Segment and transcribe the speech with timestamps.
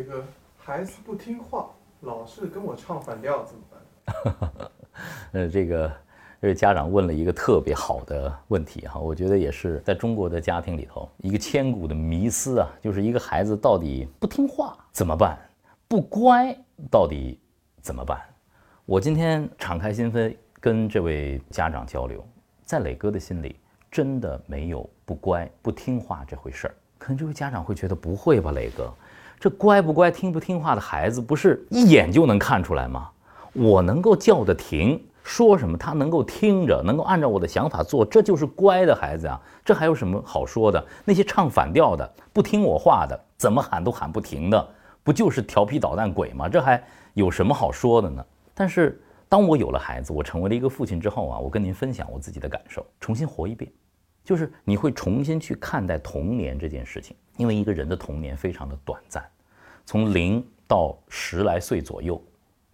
[0.00, 0.24] 这个
[0.56, 1.68] 孩子不听话，
[2.00, 4.70] 老是跟我唱反调，怎么办？
[5.32, 5.92] 呃，这个
[6.40, 15.38] 这位家长问了一个特别好的问题哈，我觉得也是在中国的家庭里头一个千古的迷思啊，就是一个孩子到底不听话怎么办？
[15.86, 16.56] 不乖
[16.90, 17.38] 到底
[17.82, 18.18] 怎么办？
[18.86, 22.26] 我今天敞开心扉跟这位家长交流，
[22.64, 23.54] 在磊哥的心里
[23.90, 26.74] 真的没有不乖不听话这回事儿。
[26.96, 28.90] 可能这位家长会觉得不会吧，磊哥。
[29.40, 33.08] 这乖不乖、听不听话的孩子，不是一眼就能看出来吗？
[33.54, 39.40] 我能够叫得停，说什么他能够听着，能够按照我的想法做，这就是乖的孩子啊！
[39.64, 40.86] 这还有什么好说的？
[41.06, 44.68] 那些唱反调的、不听我话的，怎么喊都喊不停的，
[45.02, 46.46] 不就是调皮捣蛋鬼吗？
[46.46, 46.82] 这还
[47.14, 48.22] 有什么好说的呢？
[48.52, 53.72] 但是当我有了孩子，我成为了一个父亲之后啊，我跟您分享我自己的感受，重新活一遍，
[54.24, 57.16] 就是你会重新去看待童年这件事情。
[57.36, 59.24] 因为一个人的童年非常的短暂，
[59.86, 62.22] 从零到十来岁左右，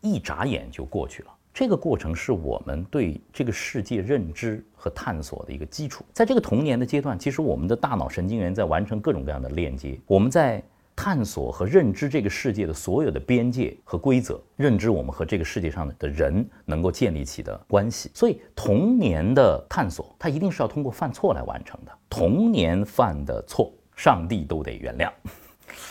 [0.00, 1.28] 一眨眼就过去了。
[1.54, 6.04] 这个过程是我们对这个世界认知和探索的一个基础。
[6.12, 10.60] 在这个童年的阶段，其实我们的大脑神经元在完成各种各样的链接，我们在
[11.00, 18.10] 探索和认知这个世界的所有的边界和规则，认知我们和这个世界上的人能够建立起的关系。
[18.12, 21.92] 所以，童年的探索，它一定是要通过犯错来完成的。
[22.10, 23.72] 童年犯的错。
[23.94, 25.10] 上帝都得原谅，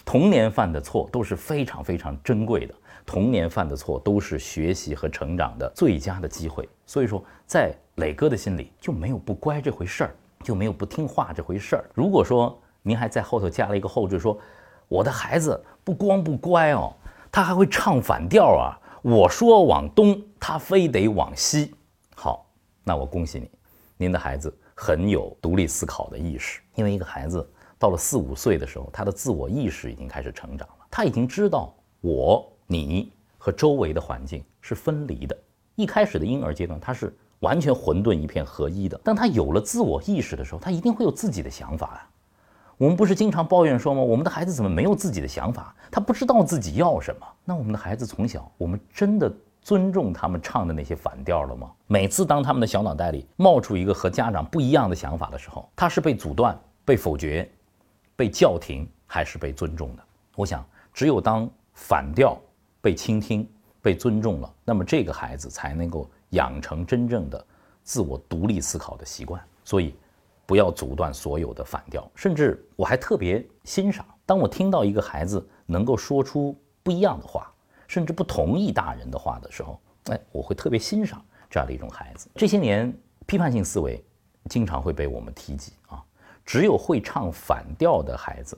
[0.05, 2.73] 童年犯的错都是非常非常珍贵的，
[3.05, 6.69] 童年犯的错都是学习和成长的最佳的机会。
[6.85, 11.83] 所以说，在磊哥的心里就没有不乖这回事儿，就没有不听话这回事儿。
[11.93, 14.39] 如果说您还在后头加了一个后缀，说
[14.87, 16.93] 我的孩子不光不乖哦，
[17.31, 21.73] 他还会唱反调啊，我说往东，他非得往西。
[22.15, 22.45] 好，
[22.83, 23.49] 那我恭喜你，
[23.97, 27.47] 您的孩子很有独立思考的意识，因为一个孩子。
[27.79, 30.87] 到了四五岁的时候，他的自我意识已经开始成长了。
[30.89, 31.71] 他已经知道
[32.01, 35.37] 我、你和周围的环境是分离的。
[35.75, 38.97] 一开始的婴儿阶段，他是完全混沌一片合一的。
[39.03, 42.09] 当他有了自我意识的时候，他一定会有自己的想法呀。
[42.77, 44.01] 我们不是经常抱怨说吗？
[44.01, 45.75] 我们的孩子怎么没有自己的想法？
[45.89, 47.27] 他不知道自己要什么。
[47.43, 51.71] 那我们的孩子从小，我们真的尊重他们唱的那些反调了吗？
[51.87, 57.49] 每次当他们的小脑袋里冒出一个和家长不一样的想法的时候，他是被阻断、被否决。
[58.15, 60.03] 被叫停还是被尊重的？
[60.35, 62.35] 我想，只有当反调
[62.81, 63.47] 被倾听、
[63.79, 67.45] 被尊重了，那么这个孩子才能够养成真正的
[67.83, 69.39] 自我独立思考的习惯。
[69.63, 69.95] 所以，
[70.47, 72.09] 不要阻断所有的反调。
[72.15, 77.53] 甚至我还特别欣赏，当我听到一个孩子能够说出不一样的话，
[77.87, 82.27] 甚至不同意大人的话的时候，哎，我会特别欣赏这样的一种孩子。
[82.33, 82.91] 这些年，
[83.27, 84.03] 批判性思维
[84.49, 86.03] 经常会被我们提及啊。
[86.45, 88.57] 只有会唱反调的孩子，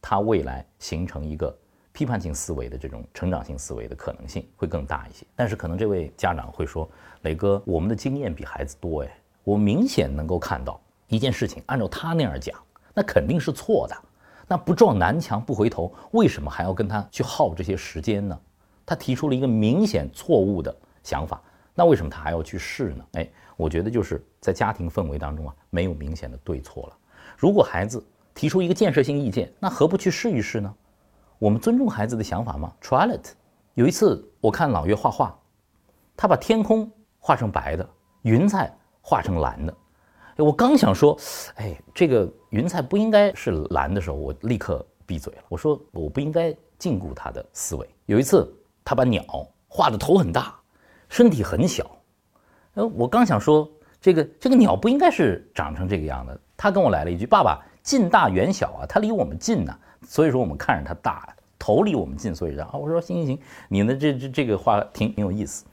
[0.00, 1.54] 他未来形成一个
[1.92, 5.26] 批判性思维的这种成长性思维的可能性会更大一些。
[5.36, 6.88] 但是可能这位家长会说
[7.20, 12.58] ：“磊哥，我们的经验比孩子多哎，我明显能够看到一件事情，按照他那样讲，
[12.94, 13.96] 那肯定是错的。
[14.46, 18.38] 那不撞南墙不回头，为什么还要跟他去耗这些时间呢？
[18.86, 21.42] 他提出了一个明显错误的想法，
[21.74, 23.04] 那为什么他还要去试呢？
[23.12, 26.96] 哎，我觉得就是在家庭氛围当中啊，没有明显的对错了。”
[27.36, 28.02] 如果孩子
[28.34, 30.74] 提出一个建设性意见，那何不去试一试呢？
[31.38, 33.28] 我们尊重孩子的想法吗？Try it。
[33.74, 35.38] 有一次我看朗月画画，
[36.16, 36.90] 他把天空
[37.20, 37.88] 画成白的，
[38.22, 39.76] 云彩画成蓝的。
[40.38, 41.18] 我刚想说，
[41.56, 45.42] 哎，这个云彩不应该是蓝的时候，我立刻闭嘴了。
[45.48, 47.88] 我说我不应该禁锢他的思维。
[48.06, 48.48] 有一次
[48.84, 49.24] 他把鸟
[49.66, 50.54] 画的头很大，
[51.08, 51.90] 身体很小。
[52.74, 53.68] 呃，我刚想说，
[54.00, 56.40] 这个这个鸟不应该是长成这个样的。
[56.56, 59.76] 他跟我来了一句：“爸爸，近大远小啊，他离我们近呢，
[60.06, 65.64] 所以说我们看着他大，头离我们近，所以让啊。”我说：“行行行，你的这这这个话挺挺有意思。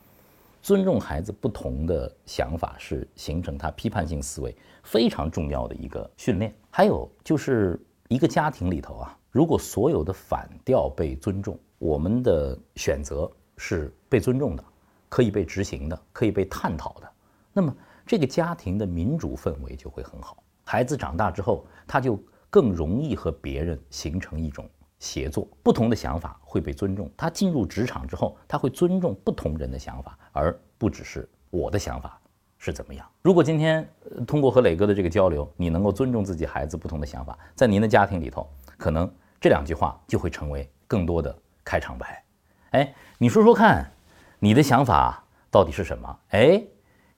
[0.66, 6.52] 尊重孩子不同的想法是形成他批判性思维非常重要的一个训练。
[6.72, 14.64] 还有就是一个家庭里头啊，如果所有的反调被尊重，我们的选择是被尊重的，
[15.08, 17.08] 可以被执行的，可以被探讨的，
[17.54, 17.72] 那么
[18.04, 22.20] 这个家庭的民主氛围就会很好。”孩子长大之后，他就
[22.50, 24.68] 更容易和别人形成一种
[25.00, 27.10] 协作，不同的想法会被尊重。
[27.18, 32.20] 他进入职场之后，他会尊重不同人的想法，而不只是我的想法
[32.58, 33.06] 是怎么样。
[33.22, 33.88] 如果今天
[34.26, 38.48] 通过和磊哥的这个交流，你能够尊重自己孩子不同的想法，在您的家庭里头，
[38.78, 42.24] 可能这两句话就会成为更多的开场白。
[42.72, 43.92] 哎，你说说看，
[44.40, 46.20] 你的想法到底是什么？
[46.30, 46.64] 哎，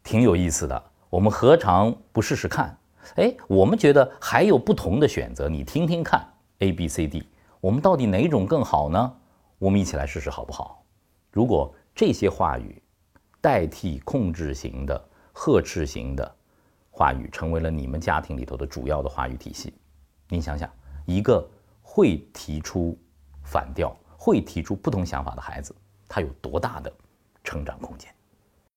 [0.03, 2.77] 挺有意思的，我们何尝不试试看？
[3.15, 6.27] 哎，我们觉得还有不同的选择，你听听看
[6.59, 7.25] ，A、B、C、D，
[7.59, 9.15] 我们到底哪种更好呢？
[9.57, 10.83] 我们一起来试试好不好？
[11.31, 12.81] 如果这些话语
[13.41, 16.35] 代替控制型的、呵斥型的
[16.91, 19.73] 话语，成为了你们家庭里头的主要的话语体系，
[20.29, 20.69] 您想想，
[21.05, 21.47] 一个
[21.81, 22.97] 会提出
[23.43, 25.75] 反调、会提出不同想法的孩子，
[26.07, 26.93] 他有多大的
[27.43, 28.13] 成长空间？